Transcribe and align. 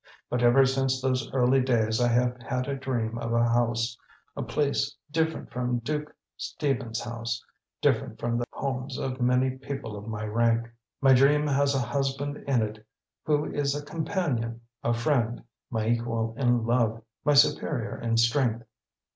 But 0.31 0.41
ever 0.41 0.65
since 0.65 0.99
those 0.99 1.31
early 1.31 1.61
days 1.61 2.01
I 2.01 2.07
have 2.07 2.35
had 2.41 2.67
a 2.67 2.73
dream 2.75 3.19
of 3.19 3.33
a 3.33 3.47
home 3.47 3.75
a 4.35 4.41
place 4.41 4.95
different 5.11 5.51
from 5.51 5.77
Duke 5.77 6.11
Stephen's 6.37 6.99
home, 6.99 7.25
different 7.83 8.19
from 8.19 8.39
the 8.39 8.45
homes 8.51 8.97
of 8.97 9.21
many 9.21 9.59
people 9.59 9.95
of 9.95 10.07
my 10.07 10.25
rank. 10.25 10.67
My 11.01 11.13
dream 11.13 11.45
has 11.45 11.75
a 11.75 11.79
husband 11.79 12.37
in 12.47 12.63
it 12.63 12.83
who 13.25 13.45
is 13.45 13.75
a 13.75 13.85
companion, 13.85 14.61
a 14.83 14.95
friend, 14.95 15.43
my 15.69 15.87
equal 15.89 16.33
in 16.35 16.65
love, 16.65 17.03
my 17.23 17.35
superior 17.35 17.95
in 18.01 18.17
strength." 18.17 18.63